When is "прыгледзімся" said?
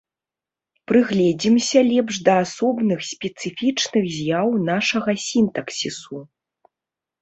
0.91-1.79